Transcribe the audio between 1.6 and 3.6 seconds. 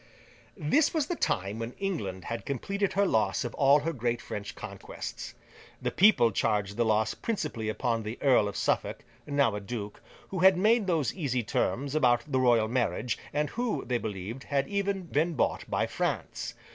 England had completed her loss of